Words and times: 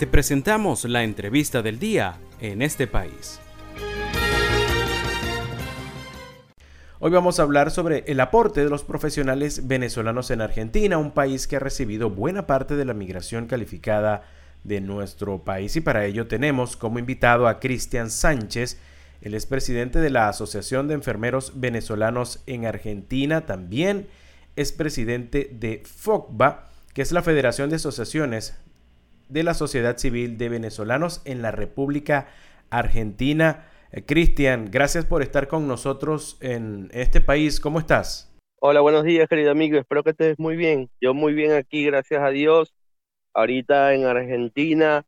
Te 0.00 0.06
presentamos 0.06 0.86
la 0.86 1.04
entrevista 1.04 1.60
del 1.60 1.78
día 1.78 2.18
en 2.40 2.62
este 2.62 2.86
país. 2.86 3.38
Hoy 7.00 7.10
vamos 7.10 7.38
a 7.38 7.42
hablar 7.42 7.70
sobre 7.70 8.04
el 8.06 8.18
aporte 8.20 8.64
de 8.64 8.70
los 8.70 8.82
profesionales 8.82 9.68
venezolanos 9.68 10.30
en 10.30 10.40
Argentina, 10.40 10.96
un 10.96 11.10
país 11.10 11.46
que 11.46 11.56
ha 11.56 11.60
recibido 11.60 12.08
buena 12.08 12.46
parte 12.46 12.76
de 12.76 12.86
la 12.86 12.94
migración 12.94 13.46
calificada 13.46 14.22
de 14.64 14.80
nuestro 14.80 15.44
país. 15.44 15.76
Y 15.76 15.82
para 15.82 16.06
ello 16.06 16.26
tenemos 16.26 16.78
como 16.78 16.98
invitado 16.98 17.46
a 17.46 17.60
Cristian 17.60 18.10
Sánchez, 18.10 18.78
el 19.20 19.34
expresidente 19.34 20.00
de 20.00 20.08
la 20.08 20.30
Asociación 20.30 20.88
de 20.88 20.94
Enfermeros 20.94 21.60
Venezolanos 21.60 22.42
en 22.46 22.64
Argentina, 22.64 23.44
también 23.44 24.08
es 24.56 24.72
presidente 24.72 25.50
de 25.52 25.82
FOCBA, 25.84 26.70
que 26.94 27.02
es 27.02 27.12
la 27.12 27.20
Federación 27.20 27.68
de 27.68 27.76
Asociaciones 27.76 28.54
de 29.30 29.44
la 29.44 29.54
sociedad 29.54 29.96
civil 29.96 30.36
de 30.36 30.48
venezolanos 30.48 31.22
en 31.24 31.40
la 31.40 31.52
República 31.52 32.28
Argentina. 32.68 33.66
Eh, 33.92 34.04
Cristian, 34.04 34.68
gracias 34.70 35.06
por 35.06 35.22
estar 35.22 35.48
con 35.48 35.66
nosotros 35.68 36.36
en 36.40 36.88
este 36.92 37.20
país. 37.20 37.60
¿Cómo 37.60 37.78
estás? 37.78 38.36
Hola, 38.60 38.80
buenos 38.80 39.04
días, 39.04 39.28
querido 39.28 39.52
amigo. 39.52 39.78
Espero 39.78 40.02
que 40.02 40.10
estés 40.10 40.38
muy 40.38 40.56
bien. 40.56 40.90
Yo 41.00 41.14
muy 41.14 41.32
bien 41.32 41.52
aquí, 41.52 41.84
gracias 41.86 42.22
a 42.22 42.30
Dios. 42.30 42.74
Ahorita 43.32 43.94
en 43.94 44.04
Argentina, 44.04 45.04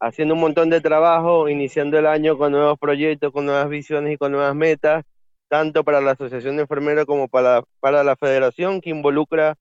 haciendo 0.00 0.34
un 0.34 0.40
montón 0.40 0.70
de 0.70 0.80
trabajo, 0.80 1.48
iniciando 1.48 1.98
el 1.98 2.06
año 2.06 2.38
con 2.38 2.52
nuevos 2.52 2.78
proyectos, 2.78 3.32
con 3.32 3.46
nuevas 3.46 3.68
visiones 3.68 4.14
y 4.14 4.16
con 4.16 4.30
nuevas 4.30 4.54
metas, 4.54 5.04
tanto 5.48 5.82
para 5.84 6.00
la 6.00 6.12
Asociación 6.12 6.56
de 6.56 6.62
Enfermeros 6.62 7.04
como 7.04 7.26
para, 7.26 7.62
para 7.80 8.04
la 8.04 8.14
Federación, 8.16 8.80
que 8.80 8.90
involucra 8.90 9.56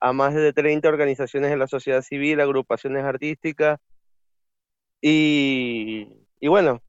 a 0.00 0.12
más 0.12 0.34
de 0.34 0.52
30 0.52 0.88
organizaciones 0.88 1.50
de 1.50 1.56
la 1.56 1.66
sociedad 1.66 2.02
civil, 2.02 2.40
agrupaciones 2.40 3.04
artísticas 3.04 3.78
y, 5.00 6.08
y 6.40 6.48
bueno, 6.48 6.82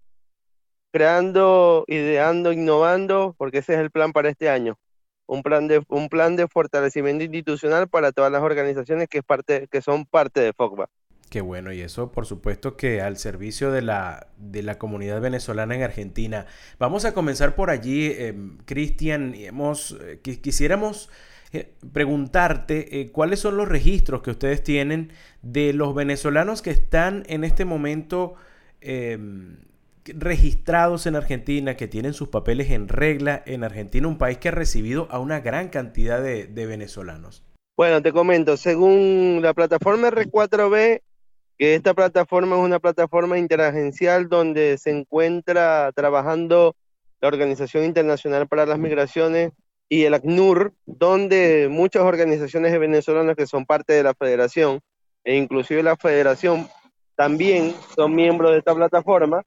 creando, 0.92 1.86
ideando, 1.88 2.52
innovando, 2.52 3.36
porque 3.38 3.60
ese 3.60 3.74
es 3.74 3.80
el 3.80 3.92
plan 3.92 4.12
para 4.12 4.30
este 4.30 4.50
año. 4.50 4.78
Un 5.26 5.44
plan 5.44 5.68
de, 5.68 5.82
un 5.88 6.10
plan 6.10 6.36
de 6.36 6.48
fortalecimiento 6.48 7.24
institucional 7.24 7.88
para 7.88 8.12
todas 8.12 8.32
las 8.32 8.42
organizaciones 8.42 9.08
que, 9.08 9.20
es 9.20 9.24
parte, 9.24 9.68
que 9.72 9.82
son 9.82 10.06
parte 10.06 10.42
de 10.42 10.54
FOCBA. 10.54 10.90
Qué 11.30 11.40
bueno, 11.40 11.72
y 11.72 11.80
eso 11.80 12.12
por 12.12 12.26
supuesto 12.26 12.76
que 12.76 13.00
al 13.00 13.16
servicio 13.16 13.72
de 13.72 13.82
la, 13.82 14.28
de 14.36 14.64
la 14.64 14.78
comunidad 14.78 15.22
venezolana 15.22 15.76
en 15.76 15.84
Argentina. 15.84 16.46
Vamos 16.78 17.06
a 17.06 17.14
comenzar 17.14 17.56
por 17.56 17.70
allí, 17.70 18.08
eh, 18.08 18.36
Cristian, 18.66 19.34
quisiéramos 20.42 21.10
preguntarte 21.92 23.02
eh, 23.02 23.12
cuáles 23.12 23.40
son 23.40 23.58
los 23.58 23.68
registros 23.68 24.22
que 24.22 24.32
ustedes 24.32 24.64
tienen 24.64 25.12
de 25.42 25.74
los 25.74 25.94
venezolanos 25.94 26.62
que 26.62 26.72
están 26.72 27.24
en 27.28 27.44
este 27.44 27.66
momento 27.66 28.36
em, 28.80 29.58
registrados 30.06 31.06
en 31.06 31.16
Argentina, 31.16 31.76
que 31.76 31.88
tienen 31.88 32.14
sus 32.14 32.30
papeles 32.30 32.72
en 32.72 32.88
regla 32.88 33.44
en 33.46 33.64
Argentina, 33.64 34.08
un 34.08 34.18
país 34.18 34.38
que 34.38 34.50
ha 34.50 34.52
recibido 34.52 35.08
a 35.12 35.20
una 35.20 35.42
gran 35.42 35.70
cantidad 35.70 36.22
de, 36.22 36.48
venezolanos. 36.66 37.44
Bueno, 37.78 38.02
te 38.02 38.12
comento, 38.12 38.58
según 38.58 39.40
la 39.42 39.54
plataforma 39.54 40.10
R4B, 40.10 41.02
que 41.58 41.76
esta 41.76 41.94
plataforma 41.94 42.56
es 42.56 42.64
una 42.64 42.80
plataforma 42.80 43.38
interagencial 43.38 44.30
donde 44.30 44.78
se 44.78 44.92
encuentra 44.92 45.92
trabajando 45.94 46.76
la 47.20 47.28
Organización 47.28 47.84
Internacional 47.84 48.48
para 48.48 48.66
las 48.66 48.80
Migraciones 48.80 49.52
y 49.92 50.06
el 50.06 50.14
ACNUR, 50.14 50.74
donde 50.86 51.68
muchas 51.70 52.04
organizaciones 52.04 52.80
venezolanas 52.80 53.36
que 53.36 53.46
son 53.46 53.66
parte 53.66 53.92
de 53.92 54.04
la 54.04 54.14
federación, 54.14 54.80
e 55.26 55.36
inclusive 55.36 55.84
la 55.84 55.98
federación 55.98 56.70
también 57.18 57.76
son 57.94 58.16
miembros 58.16 58.54
de 58.54 58.60
esta 58.60 58.74
plataforma, 58.74 59.44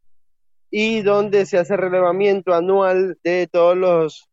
y 0.71 1.01
donde 1.01 1.47
se 1.47 1.57
hace 1.57 1.79
relevamiento 1.79 2.53
anual 2.53 3.17
de 3.25 3.49
todos 3.51 3.75
los 3.75 4.29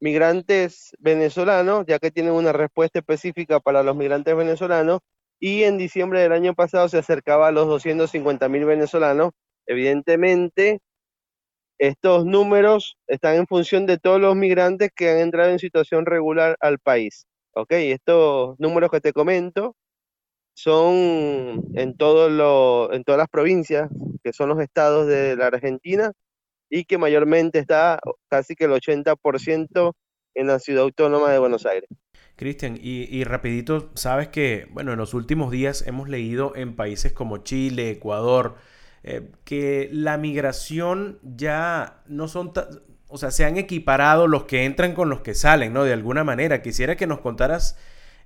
migrantes 0.00 0.96
venezolanos, 0.98 1.84
ya 1.86 2.00
que 2.00 2.10
tienen 2.10 2.32
una 2.32 2.52
respuesta 2.52 2.98
específica 2.98 3.60
para 3.60 3.84
los 3.84 3.94
migrantes 3.94 4.34
venezolanos, 4.34 5.02
y 5.38 5.62
en 5.62 5.78
diciembre 5.78 6.20
del 6.20 6.32
año 6.32 6.54
pasado 6.54 6.88
se 6.88 6.98
acercaba 6.98 7.46
a 7.46 7.52
los 7.52 7.68
250 7.68 8.48
mil 8.48 8.64
venezolanos. 8.64 9.30
Evidentemente, 9.66 10.80
estos 11.78 12.24
números 12.24 12.96
están 13.06 13.36
en 13.36 13.46
función 13.46 13.86
de 13.86 13.98
todos 13.98 14.20
los 14.20 14.34
migrantes 14.36 14.90
que 14.94 15.10
han 15.10 15.18
entrado 15.18 15.50
en 15.50 15.58
situación 15.58 16.06
regular 16.06 16.56
al 16.60 16.78
país. 16.78 17.26
¿Ok? 17.54 17.72
Estos 17.72 18.58
números 18.58 18.90
que 18.90 19.00
te 19.00 19.12
comento 19.12 19.74
son 20.54 21.62
en, 21.74 21.96
todo 21.96 22.92
en 22.92 23.04
todas 23.04 23.18
las 23.18 23.28
provincias, 23.28 23.88
que 24.24 24.32
son 24.32 24.48
los 24.48 24.60
estados 24.60 25.06
de 25.06 25.36
la 25.36 25.46
Argentina, 25.46 26.12
y 26.68 26.84
que 26.84 26.98
mayormente 26.98 27.58
está 27.58 28.00
casi 28.28 28.54
que 28.54 28.64
el 28.64 28.72
80% 28.72 29.92
en 30.34 30.46
la 30.46 30.58
ciudad 30.58 30.82
autónoma 30.82 31.30
de 31.30 31.38
Buenos 31.38 31.64
Aires. 31.64 31.88
Cristian, 32.36 32.76
y, 32.80 33.04
y, 33.04 33.24
rapidito, 33.24 33.90
sabes 33.94 34.28
que, 34.28 34.66
bueno, 34.70 34.92
en 34.92 34.98
los 34.98 35.14
últimos 35.14 35.50
días 35.50 35.84
hemos 35.86 36.08
leído 36.08 36.54
en 36.54 36.76
países 36.76 37.12
como 37.12 37.38
Chile, 37.38 37.90
Ecuador, 37.90 38.56
eh, 39.02 39.30
que 39.44 39.88
la 39.92 40.18
migración 40.18 41.18
ya 41.22 42.02
no 42.06 42.28
son, 42.28 42.52
o 43.08 43.18
sea, 43.18 43.30
se 43.30 43.44
han 43.44 43.56
equiparado 43.56 44.26
los 44.26 44.44
que 44.44 44.64
entran 44.64 44.94
con 44.94 45.08
los 45.08 45.20
que 45.20 45.34
salen, 45.34 45.72
¿no? 45.72 45.84
De 45.84 45.92
alguna 45.92 46.24
manera. 46.24 46.62
Quisiera 46.62 46.96
que 46.96 47.06
nos 47.06 47.20
contaras 47.20 47.76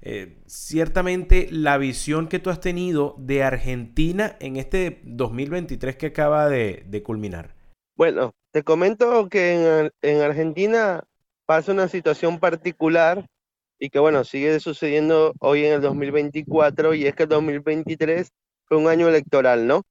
eh, 0.04 0.36
ciertamente 0.46 1.46
la 1.52 1.78
visión 1.78 2.26
que 2.26 2.40
tú 2.40 2.50
has 2.50 2.60
tenido 2.60 3.14
de 3.18 3.44
Argentina 3.44 4.36
en 4.40 4.56
este 4.56 5.00
2023 5.04 5.94
que 5.96 6.06
acaba 6.06 6.48
de, 6.48 7.02
culminar. 7.04 7.54
Bueno, 7.94 8.32
te 8.50 8.64
comento 8.64 9.28
que 9.28 9.90
en, 10.02 10.20
Argentina 10.20 11.04
pasa 11.46 11.70
una 11.70 11.86
situación 11.86 12.40
particular 12.40 13.24
y 13.78 13.90
que 13.90 14.00
bueno, 14.00 14.24
sigue 14.24 14.58
sucediendo 14.58 15.34
hoy 15.38 15.66
en 15.66 15.74
el 15.74 15.80
2024 15.80 16.94
y 16.94 17.06
es 17.06 17.14
que 17.14 17.22
el 17.22 17.28
2023 17.28 18.28
fue 18.64 18.78
un 18.78 18.88
año 18.88 19.08
electoral, 19.08 19.68
¿no? 19.68 19.82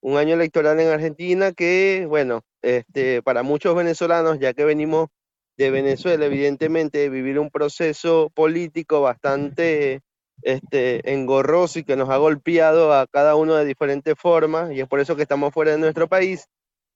Un 0.00 0.16
año 0.16 0.34
electoral 0.34 0.78
en 0.80 0.88
Argentina 0.88 1.52
que, 1.52 2.06
bueno, 2.08 2.42
este, 2.62 3.22
para 3.22 3.42
muchos 3.42 3.74
venezolanos, 3.74 4.38
ya 4.38 4.54
que 4.54 4.64
venimos 4.64 5.08
de 5.56 5.70
Venezuela, 5.70 6.26
evidentemente, 6.26 6.98
de 6.98 7.08
vivir 7.08 7.38
un 7.38 7.50
proceso 7.50 8.30
político 8.34 9.00
bastante 9.00 10.02
este, 10.42 11.12
engorroso 11.12 11.80
y 11.80 11.84
que 11.84 11.96
nos 11.96 12.10
ha 12.10 12.16
golpeado 12.16 12.92
a 12.92 13.06
cada 13.08 13.34
uno 13.34 13.56
de 13.56 13.64
diferentes 13.64 14.14
formas, 14.16 14.70
y 14.72 14.80
es 14.80 14.88
por 14.88 15.00
eso 15.00 15.16
que 15.16 15.22
estamos 15.22 15.52
fuera 15.52 15.72
de 15.72 15.78
nuestro 15.78 16.08
país. 16.08 16.46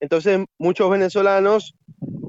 Entonces, 0.00 0.44
muchos 0.58 0.90
venezolanos 0.90 1.74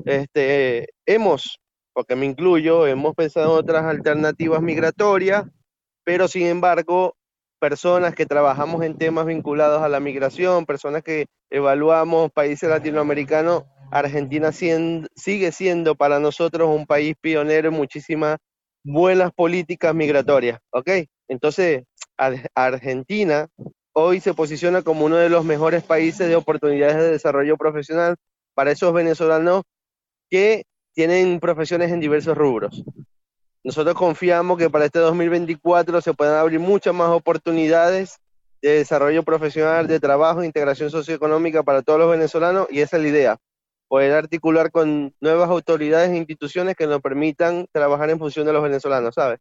este, 0.05 0.89
hemos, 1.05 1.59
porque 1.93 2.15
me 2.15 2.25
incluyo, 2.25 2.87
hemos 2.87 3.13
pensado 3.15 3.53
en 3.53 3.59
otras 3.59 3.83
alternativas 3.85 4.61
migratorias, 4.61 5.45
pero 6.03 6.27
sin 6.27 6.47
embargo, 6.47 7.15
personas 7.63 8.13
que 8.13 8.25
trabajamos 8.25 8.83
en 8.83 8.97
temas 8.97 9.25
vinculados 9.25 9.81
a 9.83 9.87
la 9.87 10.01
migración, 10.01 10.65
personas 10.65 11.01
que 11.01 11.27
evaluamos 11.49 12.29
países 12.29 12.69
latinoamericanos, 12.69 13.63
Argentina 13.89 14.51
sigue 14.51 15.51
siendo 15.53 15.95
para 15.95 16.19
nosotros 16.19 16.67
un 16.67 16.85
país 16.85 17.15
pionero 17.21 17.69
en 17.69 17.75
muchísimas 17.75 18.37
buenas 18.83 19.31
políticas 19.31 19.95
migratorias, 19.95 20.59
¿ok? 20.73 20.89
Entonces, 21.29 21.85
Argentina 22.53 23.47
hoy 23.93 24.19
se 24.19 24.33
posiciona 24.33 24.81
como 24.81 25.05
uno 25.05 25.15
de 25.15 25.29
los 25.29 25.45
mejores 25.45 25.83
países 25.83 26.27
de 26.27 26.35
oportunidades 26.35 26.97
de 26.97 27.11
desarrollo 27.11 27.55
profesional 27.55 28.17
para 28.53 28.71
esos 28.71 28.93
venezolanos 28.93 29.61
que 30.29 30.65
tienen 30.93 31.39
profesiones 31.39 31.93
en 31.93 32.01
diversos 32.01 32.37
rubros. 32.37 32.83
Nosotros 33.63 33.95
confiamos 33.95 34.57
que 34.57 34.69
para 34.69 34.85
este 34.85 34.99
2024 34.99 36.01
se 36.01 36.13
puedan 36.13 36.35
abrir 36.35 36.59
muchas 36.59 36.93
más 36.93 37.09
oportunidades 37.09 38.19
de 38.61 38.71
desarrollo 38.71 39.23
profesional, 39.23 39.87
de 39.87 40.01
trabajo, 40.01 40.43
integración 40.43 40.89
socioeconómica 40.89 41.63
para 41.63 41.81
todos 41.81 41.99
los 41.99 42.11
venezolanos 42.11 42.67
y 42.69 42.81
esa 42.81 42.97
es 42.97 43.03
la 43.03 43.09
idea, 43.09 43.37
poder 43.87 44.11
articular 44.13 44.69
con 44.69 45.13
nuevas 45.21 45.49
autoridades 45.49 46.09
e 46.09 46.17
instituciones 46.17 46.75
que 46.75 46.87
nos 46.87 47.01
permitan 47.01 47.67
trabajar 47.71 48.09
en 48.09 48.19
función 48.19 48.45
de 48.45 48.51
los 48.51 48.63
venezolanos, 48.63 49.15
¿sabes? 49.15 49.39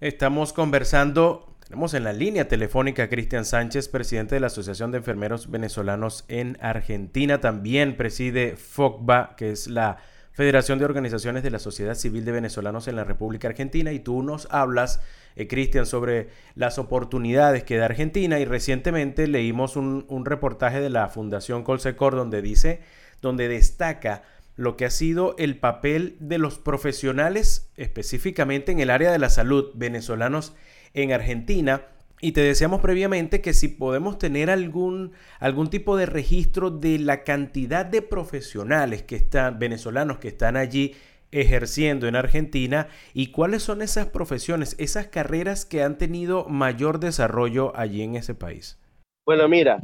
Estamos 0.00 0.52
conversando, 0.52 1.56
tenemos 1.64 1.94
en 1.94 2.04
la 2.04 2.12
línea 2.12 2.48
telefónica 2.48 3.04
a 3.04 3.08
Cristian 3.08 3.44
Sánchez, 3.44 3.88
presidente 3.88 4.34
de 4.34 4.40
la 4.40 4.48
Asociación 4.48 4.90
de 4.90 4.98
Enfermeros 4.98 5.48
Venezolanos 5.48 6.24
en 6.26 6.58
Argentina, 6.60 7.40
también 7.40 7.96
preside 7.96 8.56
FOCBA, 8.56 9.36
que 9.36 9.50
es 9.52 9.68
la 9.68 9.98
Federación 10.40 10.78
de 10.78 10.86
Organizaciones 10.86 11.42
de 11.42 11.50
la 11.50 11.58
Sociedad 11.58 11.94
Civil 11.94 12.24
de 12.24 12.32
Venezolanos 12.32 12.88
en 12.88 12.96
la 12.96 13.04
República 13.04 13.48
Argentina 13.48 13.92
y 13.92 13.98
tú 13.98 14.22
nos 14.22 14.48
hablas, 14.50 15.02
eh, 15.36 15.46
Cristian, 15.46 15.84
sobre 15.84 16.28
las 16.54 16.78
oportunidades 16.78 17.62
que 17.62 17.76
da 17.76 17.84
Argentina. 17.84 18.40
Y 18.40 18.46
recientemente 18.46 19.26
leímos 19.26 19.76
un, 19.76 20.24
reportaje 20.24 20.80
de 20.80 20.88
la 20.88 21.10
Fundación 21.10 21.62
Colsecor 21.62 22.16
donde 22.16 22.40
dice, 22.40 22.80
donde 23.20 23.48
destaca 23.48 24.22
lo 24.56 24.78
que 24.78 24.86
ha 24.86 24.90
sido 24.90 25.34
el 25.36 25.58
papel 25.58 26.16
de 26.20 26.38
los 26.38 26.58
profesionales, 26.58 27.70
específicamente 27.76 28.72
en 28.72 28.80
el 28.80 28.88
área 28.88 29.12
de 29.12 29.18
la 29.18 29.28
salud 29.28 29.72
venezolanos 29.74 30.54
en 30.94 31.12
Argentina, 31.12 31.82
Y 32.20 32.32
te 32.32 32.42
decíamos 32.42 32.80
previamente 32.80 33.40
que 33.40 33.54
si 33.54 33.68
podemos 33.68 34.18
tener 34.18 34.50
algún, 34.50 35.12
algún 35.38 35.70
tipo 35.70 35.96
de 35.96 36.06
registro 36.06 36.70
de 36.70 36.98
la 36.98 37.24
cantidad 37.24 37.86
de 37.86 38.02
profesionales 38.02 39.02
que 39.02 39.16
están, 39.16 39.58
venezolanos 39.58 40.18
que 40.18 40.28
están 40.28 40.56
allí 40.56 40.94
ejerciendo 41.32 42.08
en 42.08 42.16
Argentina 42.16 42.88
y 43.14 43.28
cuáles 43.28 43.62
son 43.62 43.82
esas 43.82 44.06
profesiones, 44.06 44.76
esas 44.78 45.06
carreras 45.06 45.64
que 45.64 45.82
han 45.82 45.96
tenido 45.96 46.44
mayor 46.46 47.00
desarrollo 47.00 47.72
allí 47.76 48.02
en 48.02 48.16
ese 48.16 48.34
país. 48.34 48.78
Bueno, 49.24 49.48
mira, 49.48 49.78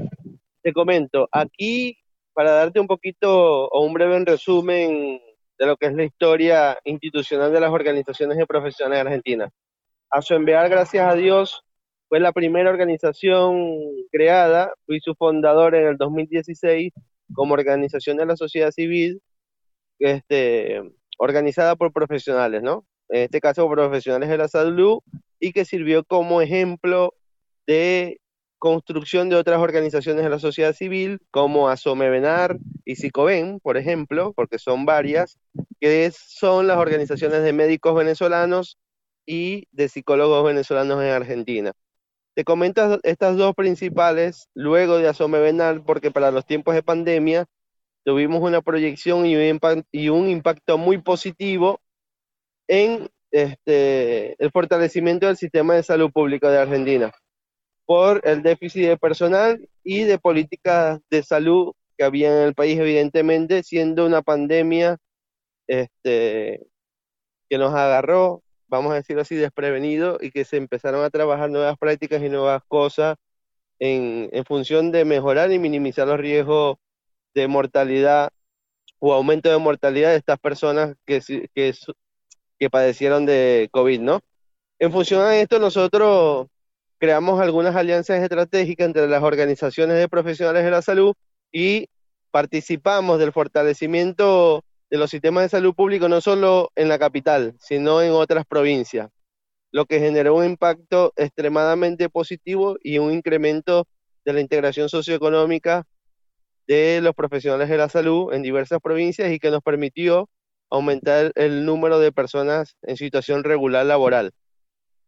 te 0.63 0.73
comento, 0.73 1.29
aquí 1.33 1.97
para 2.35 2.51
darte 2.51 2.81
un 2.81 2.87
poquito 2.87 3.69
o 3.69 3.85
un 3.87 3.95
breve 3.95 4.23
resumen 4.25 5.21
de 5.59 5.67
lo 5.67 5.77
que 5.77 5.87
es 5.87 5.95
la 5.95 6.05
historia 6.05 6.79
institucional 6.85 7.51
de 7.51 7.61
las 7.61 7.71
organizaciones 7.71 8.37
de 8.37 8.47
profesionales 8.47 9.01
en 9.01 9.07
Argentina. 9.07 9.51
A 10.11 10.21
su 10.21 10.35
enviar, 10.35 10.69
gracias 10.69 11.09
a 11.09 11.15
Dios, 11.15 11.65
fue 12.09 12.21
la 12.21 12.33
primera 12.33 12.71
organización 12.71 13.79
creada, 14.13 14.73
fui 14.87 15.01
su 15.01 15.15
fundador 15.15 15.75
en 15.75 15.87
el 15.89 15.97
2016 15.97 16.93
como 17.35 17.55
organización 17.55 18.17
de 18.17 18.27
la 18.27 18.37
sociedad 18.37 18.71
civil, 18.71 19.21
este, 19.99 20.83
organizada 21.19 21.77
por 21.77 21.93
profesionales, 21.93 22.63
¿no? 22.63 22.87
En 23.09 23.23
este 23.23 23.41
caso, 23.41 23.69
profesionales 23.69 24.29
de 24.29 24.39
la 24.39 24.49
salud, 24.49 25.01
y 25.41 25.53
que 25.53 25.65
sirvió 25.65 26.05
como 26.05 26.41
ejemplo 26.41 27.15
de 27.67 28.21
construcción 28.59 29.29
de 29.29 29.37
otras 29.37 29.61
organizaciones 29.61 30.25
de 30.25 30.31
la 30.31 30.39
sociedad 30.39 30.73
civil, 30.73 31.21
como 31.31 31.69
Asomebenar 31.69 32.57
y 32.85 32.97
Psicoven, 32.97 33.61
por 33.61 33.77
ejemplo, 33.77 34.33
porque 34.35 34.59
son 34.59 34.87
varias, 34.87 35.39
que 35.81 36.11
son 36.13 36.67
las 36.67 36.79
organizaciones 36.79 37.43
de 37.43 37.53
médicos 37.53 37.95
venezolanos 37.95 38.79
y 39.27 39.67
de 39.73 39.89
psicólogos 39.89 40.45
venezolanos 40.45 41.03
en 41.03 41.11
Argentina. 41.11 41.73
Te 42.37 42.45
comento 42.45 43.01
estas 43.03 43.39
dos 43.39 43.55
principales 43.55 44.51
luego 44.53 44.99
de 44.99 45.09
Asome 45.09 45.39
Benal, 45.39 45.83
porque 45.83 46.11
para 46.11 46.31
los 46.31 46.45
tiempos 46.45 46.75
de 46.75 46.83
pandemia 46.83 47.47
tuvimos 48.05 48.43
una 48.43 48.61
proyección 48.61 49.25
y 49.25 49.37
un, 50.11 50.29
impacto, 50.29 50.77
muy 50.77 50.99
positivo 50.99 51.81
en 52.69 53.09
este, 53.31 54.37
el 54.39 54.51
fortalecimiento 54.51 55.27
del 55.27 55.39
sistema 55.39 55.77
de 55.77 55.83
salud 55.83 56.13
pública 56.13 56.51
de 56.51 56.59
Argentina 56.59 57.11
por 57.87 58.21
el 58.23 58.43
déficit 58.43 58.87
de 58.87 58.99
personal 58.99 59.67
y 59.83 60.03
de 60.03 60.19
políticas 60.19 61.01
de 61.09 61.23
salud 61.23 61.73
que 61.97 62.05
había 62.05 62.29
en 62.29 62.49
el 62.49 62.55
país, 62.55 62.79
evidentemente, 62.79 63.63
siendo 63.63 64.05
una 64.05 64.21
pandemia 64.21 64.99
este, 65.67 66.67
que 67.49 67.57
nos 67.57 67.73
agarró 67.73 68.43
vamos 68.69 68.93
a 68.93 68.97
decirlo 68.97 69.23
así, 69.23 69.37
desprevenido 69.37 70.19
y 70.21 70.31
que 70.31 70.45
se 70.45 70.57
empezaron 70.57 71.05
a 71.05 71.11
trabajar 71.11 71.51
nuevas 71.51 71.77
prácticas 71.79 72.23
y 72.23 72.29
nuevas 72.29 72.63
cosas 72.69 73.17
en, 73.79 74.31
función 74.47 74.93
de 74.93 75.05
mejorar 75.05 75.53
y 75.53 75.59
minimizar 75.59 76.07
los 76.07 76.19
riesgos 76.19 76.79
de 77.35 77.49
mortalidad 77.49 78.31
o 78.99 79.13
aumento 79.13 79.51
de 79.51 79.59
mortalidad 79.59 80.11
de 80.11 80.17
estas 80.17 80.39
personas 80.39 80.95
que, 81.05 81.21
que, 81.55 82.71
padecieron 82.71 83.27
de 83.27 83.69
COVID, 83.71 84.01
¿no? 84.01 84.21
En 84.79 84.93
función 84.93 85.29
de 85.29 85.43
esto, 85.43 85.59
nosotros 85.59 86.49
creamos 86.99 87.41
algunas 87.41 87.77
alianzas 87.77 88.23
estratégicas 88.23 88.87
entre 88.87 89.07
las 89.09 89.23
organizaciones 89.23 89.99
de 89.99 90.09
profesionales 90.09 90.65
de 90.65 90.71
la 90.71 90.83
salud 90.83 91.15
y 91.53 91.89
participamos 92.31 93.19
del 93.19 93.33
fortalecimiento 93.33 94.65
de 94.91 94.99
los 94.99 95.11
sistemas 95.11 95.45
de 95.45 95.49
salud 95.49 95.75
público 95.75 96.09
no 96.09 96.21
solo 96.21 96.71
en 96.77 96.89
la 96.89 96.99
capital, 96.99 97.55
sino 97.59 98.03
en 98.03 98.13
otras 98.13 98.45
provincias, 98.47 99.11
lo 99.73 99.85
que 99.87 99.99
generó 100.01 100.37
un 100.37 100.45
impacto 100.45 101.13
extremadamente 101.17 102.09
positivo 102.09 102.77
y 102.83 102.99
un 102.99 103.13
incremento 103.13 103.87
de 104.25 104.33
la 104.33 104.41
integración 104.41 104.89
socioeconómica 104.89 105.87
de 106.67 107.01
los 107.01 107.15
profesionales 107.15 107.69
de 107.69 107.77
la 107.77 107.89
salud 107.89 108.33
en 108.33 108.43
diversas 108.43 108.81
provincias 108.81 109.31
y 109.33 109.39
que 109.39 109.51
nos 109.51 109.63
permitió 109.63 110.29
aumentar 110.71 111.33
el 111.37 111.65
número 111.65 111.99
de 112.01 112.13
personas 112.13 112.77
en 112.83 112.97
situación 112.97 113.45
regular 113.45 113.87
laboral. 113.87 114.33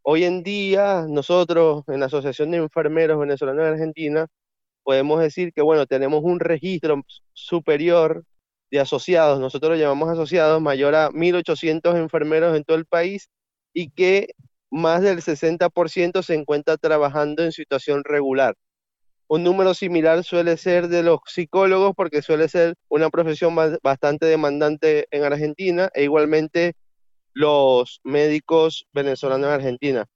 Hoy 0.03 0.25
en 0.25 0.43
día, 0.43 1.07
nosotros 1.09 1.83
en 1.89 2.01
la 2.01 2.07
Asociación 2.07 2.51
de 2.51 2.59
Enfermeros 2.59 3.19
Venezolanos 3.19 3.65
de 3.65 3.71
Argentina, 3.73 4.27
podemos 4.85 5.21
decir 5.21 5.53
que, 5.53 5.63
bueno, 5.63 5.87
tenemos 5.87 6.23
un 6.23 6.41
registro 6.41 7.03
superior 7.35 8.25
de 8.71 8.81
asociados, 8.81 9.41
nosotros 9.41 9.71
lo 9.73 9.77
llamamos 9.77 10.11
asociados, 10.11 10.61
mayor 10.61 10.95
a 10.95 11.11
1.800 11.11 11.97
enfermeros 11.97 12.57
en 12.57 12.65
todo 12.65 12.77
el 12.77 12.87
país 12.87 13.29
y 13.73 13.91
que 13.91 14.35
más 14.71 15.03
del 15.03 15.21
60% 15.23 16.23
se 16.23 16.35
encuentra 16.35 16.77
trabajando 16.77 17.43
en 17.45 17.53
situación 17.53 18.05
regular. 18.05 18.55
Un 19.29 19.45
número 19.45 19.75
similar 19.75 20.25
suele 20.25 20.57
ser 20.57 20.89
de 20.89 21.03
los 21.03 21.21
psicólogos 21.27 21.93
porque 21.95 22.23
suele 22.23 22.49
ser 22.49 22.75
una 22.89 23.11
profesión 23.11 23.55
bastante 23.83 24.27
demandante 24.27 25.07
en 25.11 25.25
Argentina 25.25 25.91
e 25.95 26.05
igualmente 26.05 26.75
los 27.35 28.01
médicos 28.05 28.87
venezolanos 28.93 29.49
en 29.49 29.55
Argentina. 29.55 30.07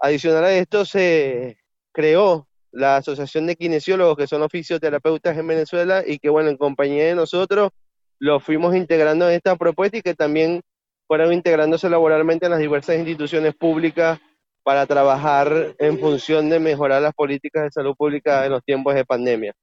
Adicional 0.00 0.44
a 0.44 0.52
esto 0.52 0.84
se 0.84 1.58
creó 1.92 2.48
la 2.72 2.96
Asociación 2.96 3.46
de 3.46 3.56
Kinesiólogos, 3.56 4.16
que 4.16 4.26
son 4.26 4.40
los 4.40 4.50
fisioterapeutas 4.50 5.36
en 5.36 5.46
Venezuela, 5.46 6.02
y 6.06 6.18
que, 6.18 6.28
bueno, 6.28 6.50
en 6.50 6.56
compañía 6.56 7.06
de 7.06 7.14
nosotros, 7.14 7.70
los 8.18 8.42
fuimos 8.42 8.74
integrando 8.74 9.28
en 9.28 9.36
esta 9.36 9.56
propuesta 9.56 9.98
y 9.98 10.02
que 10.02 10.14
también 10.14 10.62
fueron 11.06 11.32
integrándose 11.32 11.88
laboralmente 11.88 12.46
en 12.46 12.52
las 12.52 12.60
diversas 12.60 12.96
instituciones 12.96 13.54
públicas 13.54 14.18
para 14.62 14.86
trabajar 14.86 15.76
en 15.78 15.98
función 15.98 16.48
de 16.48 16.58
mejorar 16.58 17.00
las 17.00 17.14
políticas 17.14 17.62
de 17.62 17.70
salud 17.70 17.94
pública 17.96 18.44
en 18.44 18.52
los 18.52 18.64
tiempos 18.64 18.94
de 18.94 19.04
pandemia. 19.04 19.54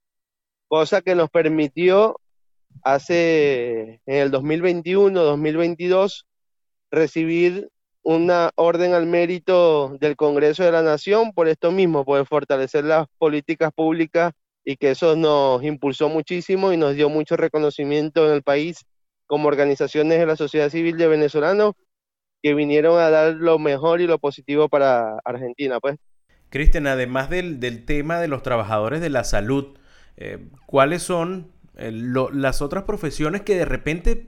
Cosa 0.70 1.02
que 1.02 1.14
nos 1.14 1.30
permitió 1.30 2.20
hace 2.84 4.02
en 4.06 4.16
el 4.16 4.32
2021, 4.32 5.22
2022 5.22 6.26
recibir 6.90 7.70
una 8.04 8.52
orden 8.56 8.94
al 8.94 9.08
mérito 9.08 9.98
del 10.00 10.16
Congreso 10.16 10.64
de 10.64 10.72
la 10.72 10.84
Nación 10.84 11.32
por 11.34 11.48
esto 11.48 11.72
mismo, 11.72 12.06
por 12.06 12.26
fortalecer 12.28 12.84
las 12.84 13.08
políticas 13.18 13.72
públicas 13.74 14.34
y 14.66 14.76
que 14.76 14.92
eso 14.92 15.16
nos 15.16 15.64
impulsó 15.64 16.10
muchísimo 16.10 16.72
y 16.74 16.78
nos 16.78 16.96
dio 16.96 17.10
mucho 17.10 17.38
reconocimiento 17.38 18.28
en 18.28 18.34
el 18.34 18.44
país 18.44 18.86
como 19.26 19.48
organizaciones 19.48 20.20
de 20.20 20.26
la 20.26 20.36
sociedad 20.36 20.70
civil 20.70 20.98
de 20.98 21.08
venezolanos 21.08 21.74
que 22.42 22.54
vinieron 22.54 23.00
a 23.00 23.10
dar 23.10 23.36
lo 23.36 23.58
mejor 23.58 24.02
y 24.02 24.08
lo 24.08 24.20
positivo 24.20 24.68
para 24.68 25.18
Argentina. 25.24 25.80
Pues. 25.80 25.98
Cristian, 26.50 26.88
además 26.88 27.30
del, 27.30 27.86
tema 27.86 28.20
de 28.20 28.28
los 28.28 28.44
trabajadores 28.44 29.00
de 29.00 29.10
la 29.10 29.24
salud, 29.24 29.78
eh, 30.18 30.50
¿cuáles 30.66 31.04
son 31.04 31.52
eh, 31.78 31.92
las 31.92 32.62
otras 32.62 32.84
profesiones 32.84 33.42
que 33.42 33.56
de 33.56 33.66
repente 33.66 34.28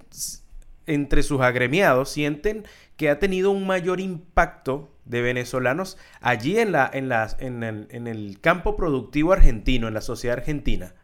entre 0.88 1.24
sus 1.24 1.42
agremiados 1.42 2.10
sienten 2.10 2.66
que 2.98 3.10
ha 3.10 3.20
tenido 3.20 3.52
un 3.52 3.66
mayor 3.66 4.00
impacto 4.00 4.90
de 5.06 5.22
venezolanos 5.22 5.98
allí 6.22 6.58
en, 6.58 6.72
la, 6.72 6.90
en, 6.94 7.64
en, 7.64 8.08
el, 8.08 8.40
campo 8.42 8.76
productivo 8.76 9.34
argentino, 9.34 9.88
en 9.88 9.94
la 9.94 10.02
sociedad 10.02 10.38
argentina? 10.38 10.96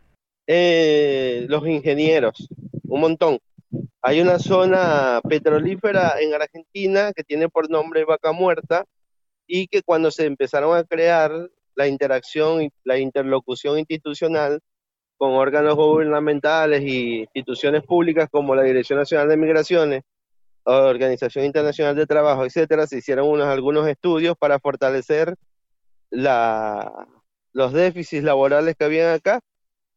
Eh, 0.48 1.46
los 1.50 1.66
ingenieros, 1.68 2.48
un 2.84 3.02
montón. 3.02 3.40
Hay 4.02 4.20
una 4.20 4.40
zona 4.40 5.22
petrolífera 5.28 6.16
en 6.20 6.34
Argentina 6.34 7.14
que 7.14 7.24
tiene 7.24 7.48
por 7.48 7.70
nombre 7.70 8.04
Vaca 8.04 8.32
Muerta 8.32 8.86
y 9.46 9.68
que 9.68 9.84
cuando 9.84 10.12
se 10.12 10.26
empezaron 10.26 10.76
a 10.76 10.84
crear 10.84 11.32
la 11.76 11.88
interacción 11.88 12.70
la 12.84 12.98
interlocución 12.98 13.80
institucional 13.80 14.62
con 15.22 15.34
órganos 15.34 15.76
gubernamentales 15.76 16.82
y 16.82 17.28
instituciones 17.36 17.84
públicas 17.84 18.28
como 18.32 18.56
la 18.56 18.64
Dirección 18.64 18.98
Nacional 18.98 19.30
de 19.30 19.38
Migraciones, 19.38 20.02
Organización 20.64 21.46
Internacional 21.46 21.96
de 21.96 22.08
Trabajo, 22.08 22.44
etcétera, 22.44 22.88
se 22.88 22.98
hicieron 22.98 23.30
unos, 23.30 23.46
algunos 23.46 23.88
estudios 23.88 24.36
para 24.36 24.58
fortalecer 24.58 25.36
la, 26.10 27.06
los 27.54 27.72
déficits 27.72 28.24
laborales 28.24 28.76
que 28.76 28.84
habían 28.84 29.14
acá. 29.14 29.42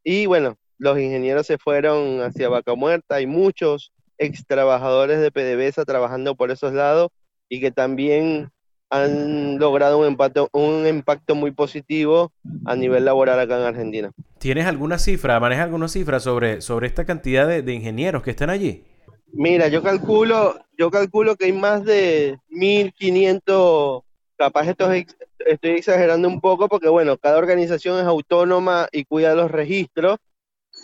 Y 0.02 0.26
bueno, 0.26 0.59
los 0.76 0.99
ingenieros 0.99 1.47
se 1.47 1.57
fueron 1.57 2.21
hacia 2.21 2.50
Vaca 2.50 2.75
Muerta. 2.75 3.14
Hay 3.14 3.26
muchos 3.26 3.93
ex 4.19 4.45
trabajadores 4.47 5.23
de 5.23 5.33
PDVSA 5.33 5.87
trabajando 5.87 6.35
por 6.35 6.50
esos 6.50 6.75
lados 6.75 7.09
y 7.49 7.62
que 7.62 7.71
también 7.71 8.50
han 8.95 9.59
logrado 9.59 9.99
un 9.99 10.07
impacto, 10.07 10.49
un 10.53 10.87
impacto 10.87 11.35
muy 11.35 11.51
positivo 11.51 12.33
a 12.65 12.77
nivel 12.77 13.05
laboral 13.05 13.41
acá 13.41 13.59
en 13.59 13.65
Argentina. 13.65 14.13
¿Tienes 14.39 14.67
alguna 14.67 14.99
cifra, 14.99 15.41
manejas 15.41 15.65
alguna 15.65 15.89
cifra 15.89 16.21
sobre, 16.21 16.61
sobre 16.61 16.87
esta 16.87 17.05
cantidad 17.05 17.49
de, 17.49 17.73
ingenieros 17.73 18.23
que 18.23 18.31
están 18.31 18.51
allí? 18.51 18.85
Mira, 19.33 19.67
yo 19.69 19.83
calculo, 19.83 20.55
yo 20.79 20.91
calculo 20.91 21.35
que 21.35 21.47
hay 21.47 21.53
más 21.53 21.85
de 21.85 22.39
1.500, 22.51 24.05
capaz 24.37 24.69
esto 24.69 24.93
estoy 24.93 25.71
exagerando 25.71 26.29
un 26.29 26.41
poco 26.41 26.69
porque 26.69 26.89
bueno, 26.89 27.17
cada 27.19 27.39
organización 27.39 27.99
es 27.99 28.05
autónoma 28.05 28.89
y 28.93 29.05
cuida 29.05 29.35
los 29.35 29.51
registros, 29.51 30.19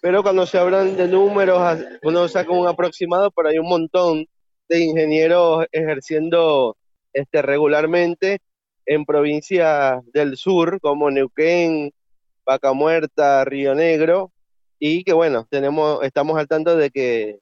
pero 0.03 0.23
cuando 0.25 0.47
se 0.47 0.59
hablan 0.59 0.97
de 0.97 1.07
números, 1.07 1.79
uno 2.03 2.27
saca 2.27 2.51
un 2.51 2.67
aproximado, 2.67 3.31
pero 3.31 3.51
hay 3.51 3.59
un 3.59 3.69
montón 3.69 4.27
de 4.69 4.81
ingenieros 4.81 5.67
ejerciendo 5.71 6.77
este, 7.13 7.43
regularmente 7.43 8.39
en 8.87 9.05
provincias 9.05 10.01
del 10.13 10.37
sur 10.37 10.81
como 10.81 11.11
Neuquén, 11.11 11.93
Vaca 12.45 12.73
Muerta, 12.73 13.45
Río 13.45 13.75
Negro, 13.75 14.33
y 14.79 15.05
que 15.05 15.13
bueno, 15.13 15.47
tenemos, 15.51 16.03
estamos 16.03 16.39
al 16.39 16.49
tanto 16.49 16.77
de 16.77 16.91
que 16.91 17.39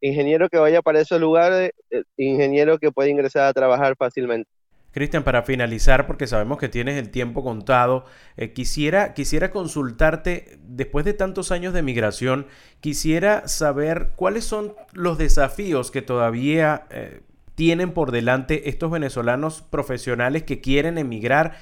ingeniero 0.00 0.48
que 0.48 0.58
vaya 0.58 0.82
para 0.82 1.00
esos 1.00 1.20
lugares, 1.20 1.72
eh, 1.90 2.02
ingeniero 2.16 2.78
que 2.78 2.90
puede 2.90 3.10
ingresar 3.10 3.44
a 3.44 3.52
trabajar 3.52 3.94
fácilmente. 3.96 4.50
Cristian, 4.92 5.24
para 5.24 5.42
finalizar, 5.42 6.06
porque 6.06 6.26
sabemos 6.26 6.58
que 6.58 6.68
tienes 6.68 6.98
el 6.98 7.10
tiempo 7.10 7.42
contado, 7.42 8.04
eh, 8.36 8.52
quisiera, 8.52 9.14
quisiera 9.14 9.50
consultarte, 9.50 10.58
después 10.62 11.06
de 11.06 11.14
tantos 11.14 11.50
años 11.50 11.72
de 11.72 11.82
migración, 11.82 12.46
quisiera 12.80 13.48
saber 13.48 14.10
cuáles 14.16 14.44
son 14.44 14.74
los 14.92 15.16
desafíos 15.16 15.90
que 15.90 16.02
todavía 16.02 16.86
eh, 16.90 17.22
tienen 17.54 17.92
por 17.92 18.10
delante 18.10 18.68
estos 18.68 18.90
venezolanos 18.90 19.62
profesionales 19.62 20.42
que 20.42 20.60
quieren 20.60 20.98
emigrar 20.98 21.56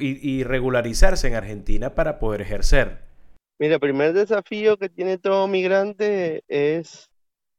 y, 0.00 0.42
regularizarse 0.44 1.28
en 1.28 1.34
Argentina 1.34 1.94
para 1.94 2.18
poder 2.18 2.40
ejercer. 2.40 2.98
Mira, 3.58 3.74
el 3.74 3.80
primer 3.80 4.12
desafío 4.12 4.76
que 4.76 4.88
tiene 4.88 5.18
todo 5.18 5.46
migrante 5.46 6.42
es 6.48 7.10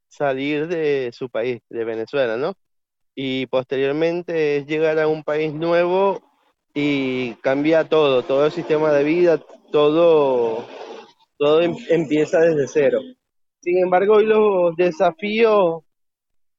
salir 0.08 0.68
de 0.68 1.10
su 1.12 1.30
país, 1.30 1.60
de 1.70 1.84
Venezuela, 1.84 2.36
¿no? 2.36 2.54
y 3.14 3.46
posteriormente 3.46 4.56
es 4.56 4.66
llegar 4.66 4.98
a 4.98 5.08
un 5.08 5.22
país 5.22 5.52
nuevo 5.52 6.22
y 6.74 7.34
cambia 7.36 7.88
todo, 7.88 8.22
todo 8.22 8.46
el 8.46 8.52
sistema 8.52 8.92
de 8.92 9.04
vida, 9.04 9.40
todo, 9.70 10.64
todo 11.36 11.60
em, 11.60 11.76
empieza 11.90 12.40
desde 12.40 12.66
cero. 12.68 13.00
Sin 13.60 13.78
embargo, 13.78 14.14
hoy 14.14 14.26
los 14.26 14.74
desafíos 14.76 15.82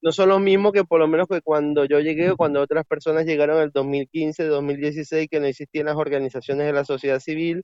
no 0.03 0.11
son 0.11 0.29
los 0.29 0.41
mismos 0.41 0.73
que 0.73 0.83
por 0.83 0.99
lo 0.99 1.07
menos 1.07 1.27
que 1.29 1.41
cuando 1.41 1.85
yo 1.85 2.01
llegué 2.01 2.31
o 2.31 2.35
cuando 2.37 2.61
otras 2.61 2.85
personas 2.85 3.25
llegaron 3.25 3.57
en 3.57 3.63
el 3.63 3.71
2015, 3.71 4.43
2016, 4.45 5.29
que 5.31 5.39
no 5.39 5.45
existían 5.45 5.85
las 5.85 5.95
organizaciones 5.95 6.67
de 6.67 6.73
la 6.73 6.83
sociedad 6.83 7.21
civil, 7.21 7.63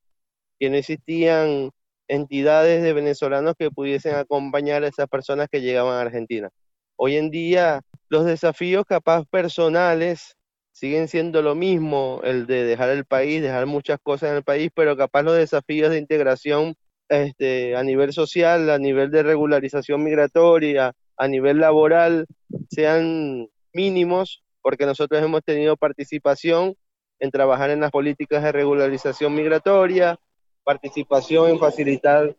que 0.58 0.70
no 0.70 0.78
existían 0.78 1.72
entidades 2.08 2.82
de 2.82 2.94
venezolanos 2.94 3.56
que 3.60 3.72
pudiesen 3.72 4.16
acompañar 4.16 4.84
a 4.84 4.88
esas 4.88 5.10
personas 5.10 5.50
que 5.52 5.60
llegaban 5.60 5.96
a 5.96 6.02
Argentina. 6.02 6.50
Hoy 6.96 7.18
en 7.18 7.30
día 7.30 7.82
los 8.08 8.26
desafíos 8.26 8.86
capaz 8.88 9.26
personales 9.26 10.38
siguen 10.72 11.10
siendo 11.10 11.42
lo 11.42 11.56
mismo, 11.56 12.22
el 12.24 12.48
de 12.48 12.64
dejar 12.64 12.90
el 12.92 13.04
país, 13.04 13.42
dejar 13.42 13.66
muchas 13.66 14.00
cosas 14.02 14.30
en 14.30 14.38
el 14.38 14.44
país, 14.44 14.72
pero 14.74 14.96
capaz 14.96 15.24
los 15.24 15.36
desafíos 15.36 15.90
de 15.92 15.98
integración 15.98 16.76
este, 17.10 17.76
a 17.76 17.84
nivel 17.84 18.14
social, 18.14 18.70
a 18.70 18.80
nivel 18.80 19.12
de 19.12 19.24
regularización 19.24 20.04
migratoria, 20.06 20.94
a 21.20 21.28
nivel 21.28 21.60
laboral, 21.60 22.26
sean 22.70 23.50
mínimos, 23.74 24.42
porque 24.62 24.86
nosotros 24.86 25.22
hemos 25.22 25.44
tenido 25.44 25.76
participación 25.76 26.76
en 27.20 27.30
trabajar 27.30 27.70
en 27.70 27.82
las 27.82 27.92
políticas 27.92 28.42
de 28.42 28.54
regularización 28.54 29.36
migratoria, 29.36 30.18
participación 30.64 31.50
en 31.50 31.60
facilitar 31.60 32.36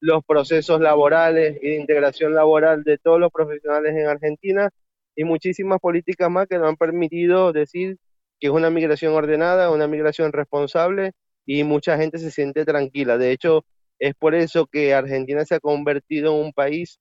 los 0.00 0.22
procesos 0.24 0.80
laborales 0.80 1.58
y 1.62 1.70
de 1.70 1.76
integración 1.76 2.34
laboral 2.34 2.84
de 2.84 2.98
todos 2.98 3.18
los 3.18 3.32
profesionales 3.32 3.96
en 3.96 4.06
Argentina 4.06 4.68
y 5.16 5.24
muchísimas 5.24 5.80
políticas 5.80 6.30
más 6.30 6.46
que 6.46 6.58
nos 6.58 6.68
han 6.68 6.76
permitido 6.76 7.52
decir 7.52 7.96
que 8.38 8.48
es 8.48 8.52
una 8.52 8.68
migración 8.70 9.14
ordenada, 9.14 9.70
una 9.70 9.86
migración 9.86 10.32
responsable 10.32 11.12
y 11.46 11.64
mucha 11.64 11.96
gente 11.96 12.18
se 12.18 12.30
siente 12.30 12.66
tranquila. 12.66 13.16
De 13.16 13.32
hecho, 13.32 13.64
es 13.98 14.14
por 14.14 14.34
eso 14.34 14.66
que 14.66 14.92
Argentina 14.92 15.44
se 15.46 15.54
ha 15.54 15.60
convertido 15.60 16.34
en 16.34 16.46
un 16.46 16.52
país 16.52 16.98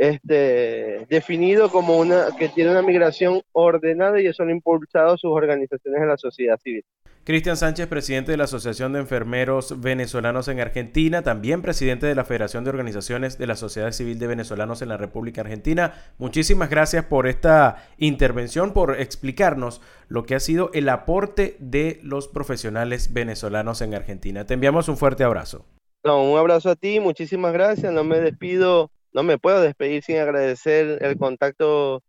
este, 0.00 1.04
definido 1.10 1.70
como 1.70 1.98
una 1.98 2.28
que 2.38 2.48
tiene 2.48 2.70
una 2.70 2.80
migración 2.80 3.42
ordenada 3.52 4.18
y 4.18 4.26
eso 4.26 4.42
lo 4.42 4.48
han 4.48 4.56
impulsado 4.56 5.18
sus 5.18 5.30
organizaciones 5.30 6.00
de 6.00 6.06
la 6.06 6.16
sociedad 6.16 6.58
civil. 6.58 6.82
Cristian 7.24 7.58
Sánchez, 7.58 7.86
presidente 7.86 8.30
de 8.30 8.38
la 8.38 8.44
Asociación 8.44 8.94
de 8.94 9.00
Enfermeros 9.00 9.78
Venezolanos 9.82 10.48
en 10.48 10.58
Argentina, 10.58 11.20
también 11.20 11.60
presidente 11.60 12.06
de 12.06 12.14
la 12.14 12.24
Federación 12.24 12.64
de 12.64 12.70
Organizaciones 12.70 13.36
de 13.36 13.46
la 13.46 13.56
Sociedad 13.56 13.92
Civil 13.92 14.18
de 14.18 14.26
Venezolanos 14.26 14.80
en 14.80 14.88
la 14.88 14.96
República 14.96 15.42
Argentina. 15.42 15.92
Muchísimas 16.16 16.70
gracias 16.70 17.04
por 17.04 17.26
esta 17.26 17.84
intervención, 17.98 18.72
por 18.72 18.98
explicarnos 18.98 19.82
lo 20.08 20.24
que 20.24 20.34
ha 20.34 20.40
sido 20.40 20.70
el 20.72 20.88
aporte 20.88 21.56
de 21.58 22.00
los 22.02 22.26
profesionales 22.26 23.12
venezolanos 23.12 23.82
en 23.82 23.94
Argentina. 23.94 24.46
Te 24.46 24.54
enviamos 24.54 24.88
un 24.88 24.96
fuerte 24.96 25.24
abrazo. 25.24 25.66
un 26.04 26.38
abrazo 26.38 26.70
a 26.70 26.76
ti, 26.76 27.00
muchísimas 27.00 27.52
gracias. 27.52 27.92
No 27.92 28.02
me 28.02 28.18
despido, 28.18 28.90
no 29.12 29.22
me 29.22 29.38
puedo 29.38 29.60
despedir 29.60 30.02
sin 30.02 30.18
agradecer 30.18 30.98
el 31.02 31.16
contacto 31.18 32.02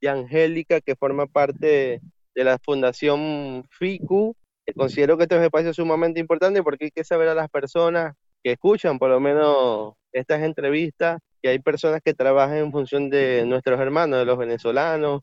de 0.00 0.08
Angélica, 0.08 0.80
que 0.80 0.96
forma 0.96 1.26
parte 1.26 2.00
de 2.34 2.44
la 2.44 2.58
Fundación 2.58 3.64
FICU 3.70 4.34
considero 4.72 5.16
que 5.16 5.24
este 5.24 5.34
es 5.34 5.38
un 5.40 5.44
espacio 5.44 5.74
sumamente 5.74 6.20
importante 6.20 6.62
porque 6.62 6.86
hay 6.86 6.90
que 6.90 7.04
saber 7.04 7.28
a 7.28 7.34
las 7.34 7.50
personas 7.50 8.14
que 8.42 8.52
escuchan 8.52 8.98
por 8.98 9.10
lo 9.10 9.20
menos 9.20 9.94
estas 10.12 10.42
entrevistas 10.42 11.18
que 11.42 11.50
hay 11.50 11.58
personas 11.58 12.00
que 12.02 12.14
trabajan 12.14 12.56
en 12.56 12.72
función 12.72 13.10
de 13.10 13.44
nuestros 13.44 13.78
hermanos, 13.78 14.20
de 14.20 14.24
los 14.24 14.38
venezolanos. 14.38 15.20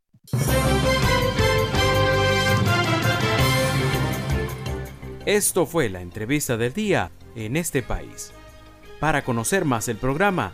Esto 5.25 5.65
fue 5.65 5.89
la 5.89 6.01
entrevista 6.01 6.57
del 6.57 6.73
día 6.73 7.11
en 7.35 7.55
este 7.55 7.81
país. 7.81 8.33
Para 9.00 9.23
conocer 9.23 9.65
más 9.65 9.88
el 9.88 9.97
programa, 9.97 10.53